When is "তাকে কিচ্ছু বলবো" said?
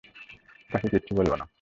0.69-1.35